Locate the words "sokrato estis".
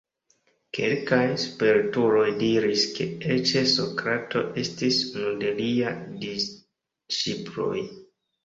3.75-5.03